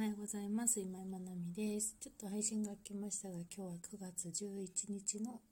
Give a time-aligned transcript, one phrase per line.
[0.00, 0.80] おはようございます。
[0.80, 1.94] 今井まなみです。
[2.00, 5.42] ちょっと配信が来ましたが、今日は9月11日の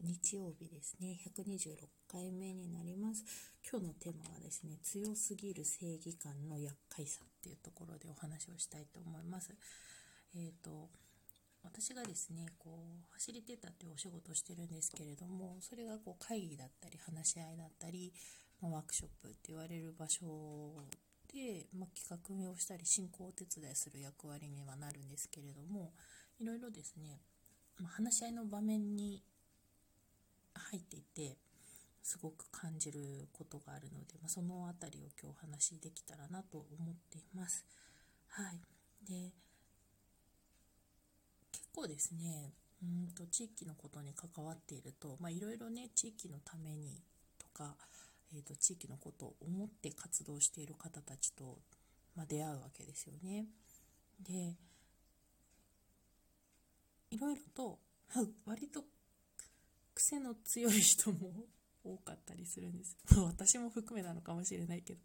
[0.00, 1.18] 日曜日ですね。
[1.26, 3.24] 126回目になります。
[3.68, 9.50] 今日のテーマはですね、強すぎる正義感の厄介さっていうところでお話をしたいと思います。
[10.36, 10.88] えっ、ー、と、
[11.64, 18.12] 私がですね、こう、ファシリテーターっていうお仕事をしてるんですけれども、それがこう会議だったり、話し合いだったり、
[18.60, 20.22] ワークショップって言われる場所
[21.32, 25.92] で、まあ、企画をしたり進行をお手伝いする役割にはなるんですけれども
[26.38, 27.20] いろいろですね、
[27.78, 29.22] まあ、話し合いの場面に
[30.54, 31.38] 入っていて
[32.02, 37.64] すごく感じることがあるので、まあ、その辺りを今日お話しできたらなと思っています。
[38.28, 38.60] はい、
[39.06, 39.30] で
[41.52, 42.52] 結構ですね
[42.82, 47.00] うんと地域のことに関わっているといろいろね地域のために
[47.38, 47.76] とか
[48.34, 51.58] えーと、地域のことを思って活動している方たちと、
[52.14, 53.46] まあ、出会うわけですよね。
[54.20, 54.56] で
[57.10, 57.78] いろいろと
[58.46, 58.84] 割と
[59.94, 61.46] 癖の強い人も
[61.84, 62.96] 多かったりするんです。
[63.16, 65.00] 私も含めなのかもしれないけど。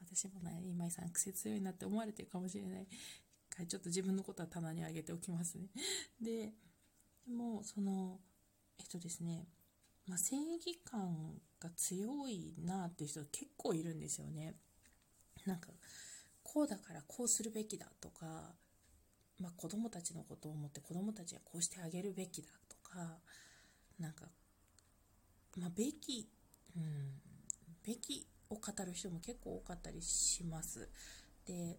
[0.00, 2.86] 私もね今井さん癖強いなって思われてるかもしれない。
[3.54, 5.68] からちょっと自分のことは棚に上げておきますね。
[6.20, 6.52] で
[7.26, 8.20] もその
[8.78, 9.48] えっとですね
[10.06, 14.54] まあ、正義感が強いなっていう人結構いるんですよね。
[15.46, 15.68] なんか
[16.42, 18.54] こうだからこうするべきだとか、
[19.40, 23.18] まあ、子供たちのことを思って子供たちはこうしてあげるべきだとか
[23.98, 24.26] なんか、
[25.56, 26.28] まあ、べき、
[26.76, 27.20] うん、
[27.84, 30.88] べきを語る人も結構多かったりします。
[31.46, 31.78] で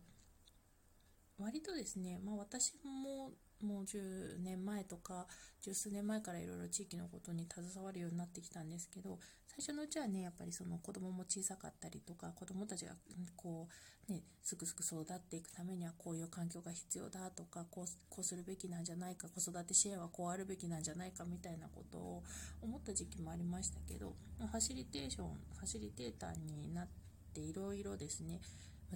[1.45, 3.29] 割とですね、まあ、私も
[3.61, 5.27] もう10年前とか
[5.61, 12.93] 十数年前からいろいろ地域のことに携わるようになってきたんですけど最初のうちはねやっぱりその子供も小さかったりとか子供たちが
[13.35, 13.67] こ
[14.09, 22.23] うねすくすく育っていくためにはこういう環境が必要だとかこうこうするべきなんじゃないか子育て支援はこうあるべきなんじゃないかみたいなことを
[22.63, 26.87] 思った時期もありましたけどファシリテーションファシリテーターになっ
[27.33, 28.41] ていろいろですね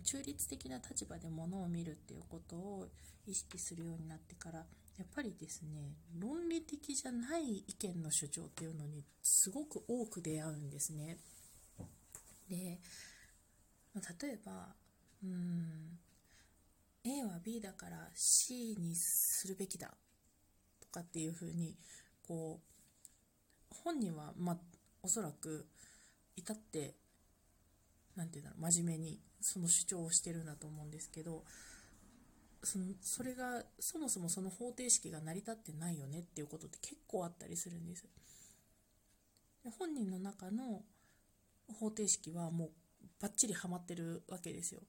[0.04, 2.88] 中立的な立場でものを見るっていうことを
[3.28, 11.18] 意識するようになってからやっぱりですね論理的じゃない意見の主張っていうのにすごく多く出会うんですね。
[12.50, 12.80] で
[14.22, 14.76] 例えば
[15.24, 16.00] うん
[17.04, 19.94] A は B だから C にするべきだ
[20.82, 21.78] とかっていうふうに
[22.28, 22.60] こ
[23.72, 24.58] う本人はまあ
[25.02, 25.68] おそらく
[26.36, 26.96] 至って
[28.20, 31.46] 何て言うんだろう真面目にその主張をしてるんだと思うんですけど
[32.64, 38.06] そのそれがそもそもその方程式が成り立ってないよねっていうことって結構あったりするんです。
[39.78, 40.84] 本人の中の
[41.68, 42.70] 方程式はもう
[43.22, 44.82] バッチリはまってるわけですよ。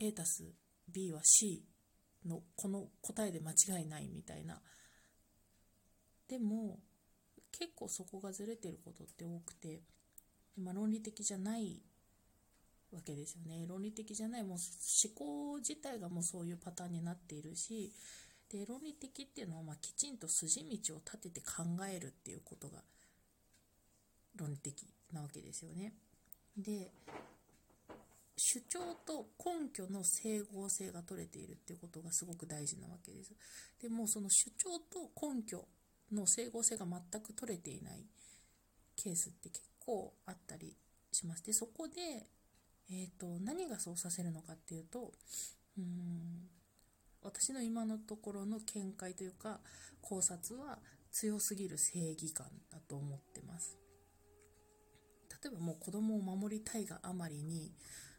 [0.00, 0.44] A たす
[0.88, 1.62] B は C
[2.24, 4.62] のこの答えで間違いないみたいな。
[6.28, 6.78] でも
[7.52, 9.82] 結構そこがずれてることって多くて、
[10.56, 11.82] まあ、論理的じゃない
[12.94, 17.92] わけですよね論理的じゃないもう思考自体がもうそういうパターンになっているし
[18.50, 22.82] で論理的っていうのはまきちんと筋道を立てて考えるっていうことが
[24.36, 25.94] 論理的なわけですよね。
[26.56, 26.90] で
[28.36, 33.32] 主張と根拠の整合性が取れているっていうことがすごく大事なわけです。
[33.80, 35.64] でもその主張と根拠
[36.12, 38.04] の整合性が全く取れていない
[38.96, 40.76] ケースって結構あったり
[41.12, 41.44] します。
[41.44, 42.26] でそこで
[42.90, 45.12] えーと、何がそうさせるのかっていうと
[45.78, 46.48] うん
[47.22, 49.60] 私の今のところの見解というか
[50.02, 50.78] 考察は
[51.10, 53.78] 強すぎる正義感だと思ってます。
[55.42, 57.72] 例えばもう子供を守りたいがあまりに、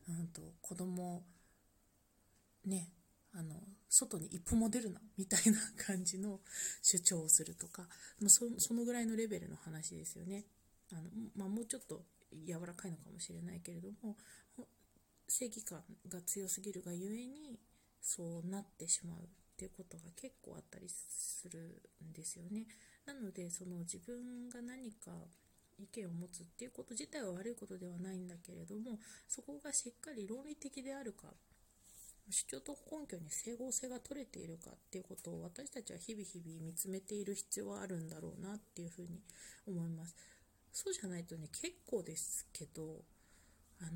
[0.08, 1.24] うんと、子供
[2.66, 2.90] ね
[3.34, 3.56] あの
[3.90, 6.40] 外に一歩も出るなみたいな感じの
[6.82, 7.84] 主張をするとか
[8.20, 10.46] もうそそのぐらいのレベルの話ですよね。
[10.92, 11.02] あの、
[11.36, 12.04] まあ、もうちょっと
[12.46, 14.18] 柔らかいのかもしれないけれども
[15.28, 17.60] 正義感が強すぎるがゆえに
[18.02, 19.20] そうなってしまうっ
[19.58, 22.68] ていうことが結構あったりするんですよね。
[23.06, 25.12] なのでその自分が何か
[25.78, 31.28] 意見を持つっていうこと自体は悪いことではないんだけれどもそこがしっかり論理的であるか
[32.30, 39.22] 主張と根拠に整合性が取れているかっていうことを私たちは日々日々見つめている必要はあるんだろうなっていうふうに
[39.68, 40.16] 思います。
[40.72, 43.04] そうじゃないとね結構ですけど
[43.80, 43.92] あの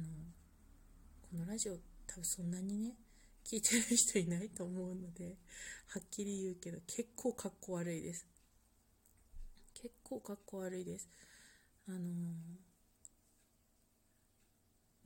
[1.31, 1.73] このラジオ
[2.07, 2.95] 多分そんなにね
[3.45, 5.37] 聞いてる人いないと思うので
[5.89, 8.25] はっきり言うけど結構かっこ悪いです。
[9.75, 11.07] 結構かっこ悪いです。
[11.87, 11.97] あの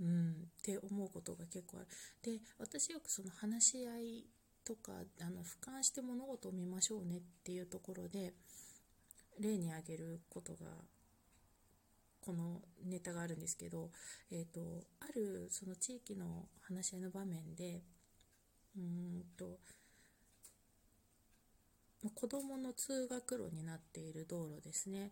[0.01, 1.87] ー、うんって思うことが結構ある。
[2.21, 4.25] で私よくその話し合い
[4.63, 8.33] とかあの俯瞰して物事を見ましょうねっていうところで
[9.39, 10.67] 例に挙げることが
[12.25, 13.89] このネタがあるんですけど、
[14.31, 14.61] えーと、
[15.01, 17.81] あるその地域の話し合いの場面で
[18.77, 19.59] うんと
[22.15, 25.11] 子どもの通学路になっている道路ですね。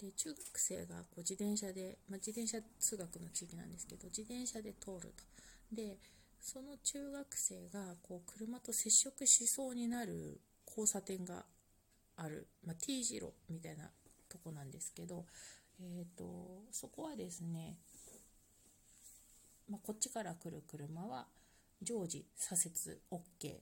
[0.00, 5.24] で中学生がこう自転車で、まあ、自転車通学の地域なんですけど自転車で通ると。
[5.72, 5.98] で
[6.40, 11.44] その中学生がこう車と接触しそうになる交差点が
[12.16, 13.90] ある、まあ、T 字路みたいな
[14.28, 15.24] とこなんですけど、
[15.84, 17.76] えーと、そこはですね、
[19.68, 21.26] まあ、こっちから来る車は
[21.82, 23.56] 常時左折 OK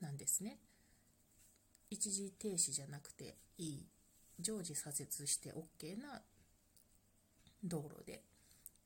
[0.00, 0.58] なんですね。
[1.90, 3.86] 一時停止じゃなくていい
[4.38, 6.20] 常時左折して OK な
[7.64, 8.22] 道路で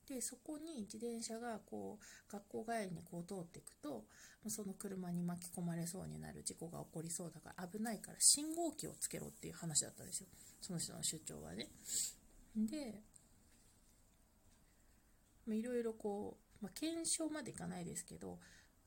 [0.09, 4.05] でそこに自転車がこう学校帰りにこう通っていくと
[4.49, 10.27] その車に巻き込まれそうになる事故が起こりそうだから危ないから信号機をつけろっていう話だったんですよ
[10.61, 11.69] その人の主張はね。
[12.57, 13.03] で
[15.49, 18.39] いろいろこう、まあ、検証までいかないですけど、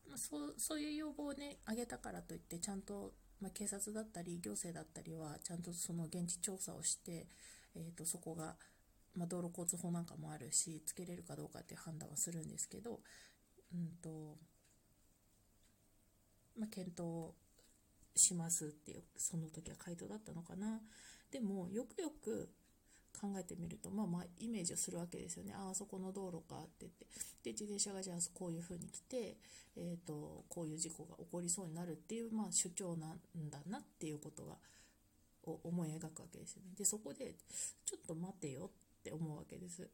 [0.09, 7.27] ま、そうそういう要望をね挙げたからといってちゃんと、まあ、警察だったり行政だったりはちゃんとその現地調査をして、
[7.75, 8.55] えーとそこが
[9.15, 12.99] まあ、道路交通法なんかもあるしつけれるかどうかっていう判断はするんですけど、
[13.73, 14.37] うんと
[16.57, 17.33] まあ、検討
[18.15, 20.81] しますっていうその時は回答だったのかな。
[21.31, 22.49] でもよくよく
[23.19, 25.53] 考えてみるとまあまあイメージをするわけですよね。
[25.53, 27.05] ああそこの道路かって言って。
[27.43, 29.37] で自転車がじゃあこういう風に来て、
[29.75, 34.55] えーと、こういう事故が起こりそうになるっていう、まあ、主張なんだなっていうことが
[35.43, 36.73] を思い描くわけですよね。
[36.77, 37.35] でそこで
[37.85, 39.87] ちょっと待てよっって思うわけです。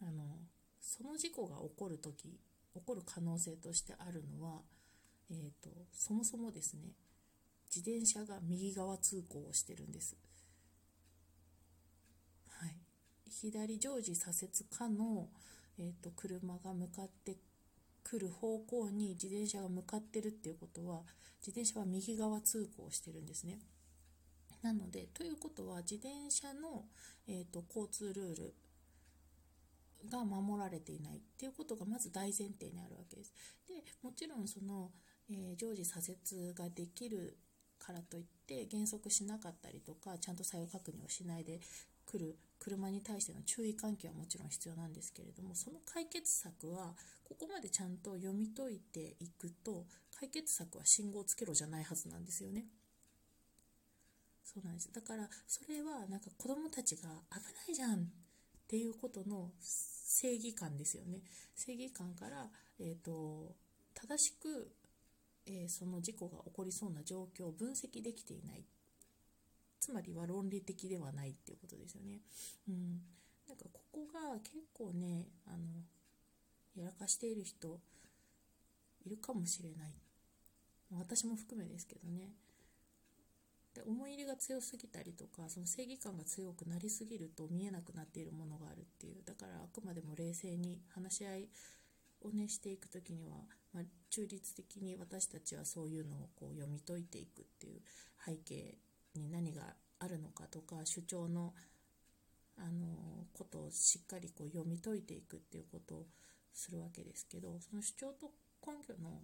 [0.00, 0.22] あの
[0.80, 2.38] その事故が起こる時
[2.74, 4.60] 起こる可能性としてあるのは、
[5.30, 6.92] えーと、そもそもですね
[7.74, 10.16] 自転車が右側通行をしてるんです。
[12.50, 12.76] はい、
[13.28, 15.28] 左常時左折可の、
[15.78, 17.36] えーと、車が向かって
[18.04, 21.00] くる方向に自転車が向かってるっていうことは
[21.40, 23.58] 自転車は右側通行してるんですね。
[24.62, 26.84] なのでということは自転車の、
[27.28, 28.54] えーと、交通ルール
[30.10, 33.32] が守られていないっていうことがまず大前提にあるわけです。
[33.68, 34.90] でもちろんその、
[35.30, 37.38] えー、常時左折ができる
[37.78, 41.60] からといって減速しなかったりとかちゃんと作用確認をしないで
[42.06, 46.94] 来る車に対しての注意喚起はもちろん必要なんですけれどもその解決策は
[47.24, 49.84] ここまでちゃんと読み解いていくと
[50.18, 52.64] 解決策は信号つけろじゃないはずなんですよね。
[54.46, 54.92] そうなんです。
[54.92, 57.36] だからそれはなんか子供たちが危
[57.68, 57.98] ないじゃんっ
[58.68, 61.20] ていうことの正義感ですよね。
[61.56, 62.48] 正義感から、
[62.78, 63.56] えーと、
[63.92, 64.70] 正しく、
[65.46, 68.64] えー、その事故が起こりそうな状況を分析できていない。
[69.80, 72.20] つまりは論理的ではないっていうことですよね。
[72.68, 73.00] うん、
[73.48, 75.66] なんかここが結構ねあの
[76.76, 77.80] やらかしている人
[79.04, 79.92] いるかもしれない。
[80.92, 82.30] 私も含めですけどね。
[83.76, 89.22] で思い入れが強すぎたりとかその正義感が強くなりすぎると見えなくなっているものがあるっていう。
[89.24, 91.48] だからあくまでも冷静に話し合い
[92.22, 93.36] をねしていく時には、
[93.74, 97.82] まあ、中立的に私たちはそういうのをこう読み解いていくっていう
[98.24, 98.78] 背景
[99.14, 99.62] に何が
[99.98, 101.52] あるのかとか主張の
[102.58, 106.06] あのことをしっかりこう読み解いていくっていうことを
[106.54, 108.30] するわけですけどその主張と
[108.66, 109.20] 根拠の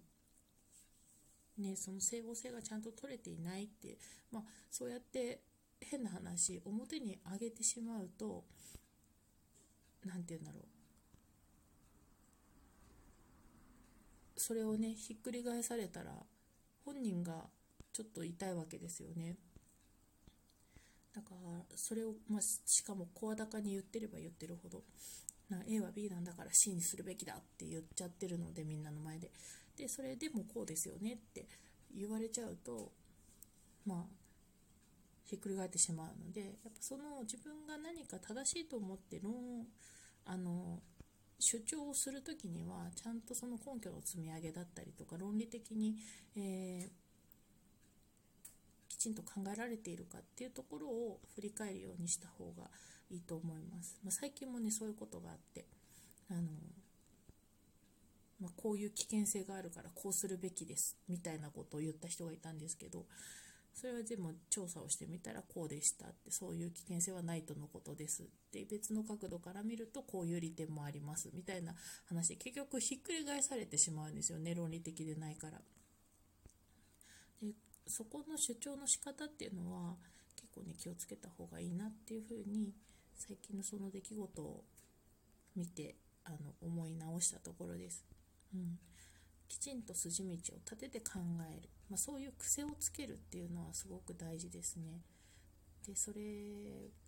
[1.57, 3.97] ね、その整合性がちゃんと取れていないって、
[4.31, 5.41] まあ、そうやって
[5.81, 8.43] 変な話表に上げてしまうと
[10.05, 10.63] 何て言うんだろう。
[14.35, 16.11] それをねひっくり返されたら
[16.83, 17.45] 本人が
[17.93, 19.37] ちょっと痛いわけですよね。
[21.13, 24.83] だからそれを、まあ、しかも声高に言ってれば言ってるほど。
[25.49, 29.31] な A は B なんだから C にするべきだって言っちゃってるのでみんなの前で。
[29.77, 31.47] でそれでもこうですよねって
[31.95, 32.91] 言われちゃうと
[33.85, 34.23] まあ
[35.25, 39.33] ひっくり返ってしまうのでやっぱその自分が何か正しいと思って論
[40.25, 40.79] あの
[41.39, 45.95] 主張をする時にはちゃんとその根拠の積み上げだったりとか論理的に、
[46.37, 46.89] えー、
[48.87, 52.69] きちんと考えられているかっていうところを振り返るようにした方が
[53.09, 53.99] いいと思います。
[54.03, 55.65] まあ、最近もねそういうことがあって
[56.29, 56.43] あの
[58.43, 63.05] まあ、こういう危険性があるからこうするべきですみたいなことを言った人がいたんですけど
[63.73, 71.73] それはでも調査をしてみたらこうでしたってそういう危険性はないとのことですって別の角度から見るとこういう利点もありますみたいな
[72.05, 75.59] 話で結局ひっくり返されてしまうんですよね論理的でないから。
[77.41, 77.53] で
[77.87, 79.95] そこの主張の仕方っていうのは
[80.35, 82.73] 結構ね気をつけた方がいいなっていうふうに
[83.15, 84.63] 最近のその出来事を
[85.55, 85.95] 見て
[86.25, 88.03] あの思い直したところです、
[88.53, 88.77] うん、
[89.47, 91.19] きちんと筋道を立てて考
[91.51, 95.01] える、まあ、そういう癖をつけるっていうのはすごく大事ですね。
[95.87, 96.21] でそれ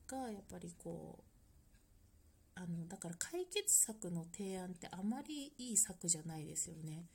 [0.07, 1.23] がやっぱりこ
[2.57, 7.05] うあのだから解決策の提案ってあまりいい策じゃないですよね。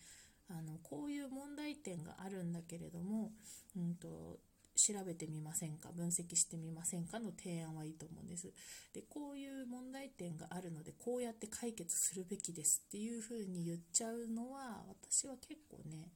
[0.49, 3.33] あのこういう問題点があるんだけれども、
[3.77, 4.41] うんと、
[4.77, 5.91] 調べてみませんか？
[5.93, 7.21] 分析してみませんか？
[7.21, 8.53] の提案はいいと思うんです。
[8.93, 10.10] でこういう問題
[11.11, 16.13] こうやって解決するべきですっていうふうに言っちゃうのは私は結構ね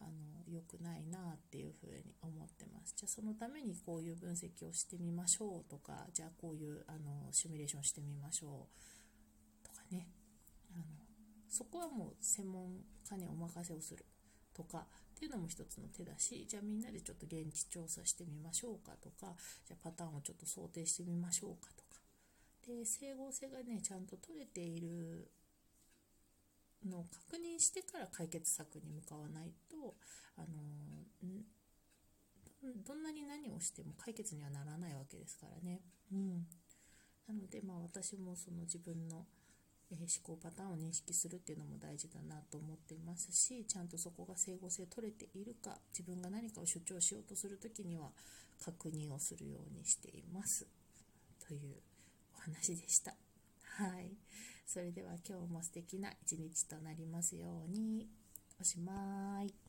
[0.00, 0.10] あの
[0.52, 2.92] 良くないなっていうふうに思ってます。
[2.96, 10.08] じゃあそのためにこういう分析をしてみましょうとかじゃあこういうあのシミュレーションしてみましょうとかね。
[10.74, 10.84] あの
[11.48, 14.04] そこはもう専門家にお任せをする
[14.52, 14.78] とか
[15.14, 21.81] っていうのも一つの手だしじゃあみんなでちょっと現地調査してみましょうかとかじゃあパターンをちょっと想定してみましょうかとか。
[22.66, 25.28] で整合性がねちゃんと取れている
[26.86, 29.94] のを確認してから解決策に向かわないと
[30.36, 30.48] あの
[32.86, 35.80] どんなに何をしても解決にはならないわけですからね。
[36.12, 36.46] うん、
[37.26, 39.26] なのでまあ私もその自分の
[39.90, 48.08] 思考パターンを認識するっていうのも大事だなと思っていますしちゃんとそこが整合性取れているか自分が何かを主張しようとする時には
[48.64, 50.66] 確認をするようにしています
[51.46, 51.76] という
[52.44, 53.14] 話でした。
[53.64, 54.12] はい。
[54.66, 58.08] それでは今日も素敵な一日となりますように。
[58.60, 59.61] おしまい。